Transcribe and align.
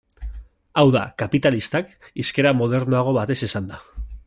Hau 0.81 0.85
da, 0.95 1.03
kapitalistak, 1.23 1.93
hizkera 2.23 2.55
modernoago 2.63 3.15
batez 3.21 3.39
esanda. 3.51 3.81